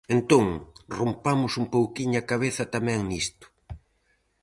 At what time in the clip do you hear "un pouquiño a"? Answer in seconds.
1.61-2.27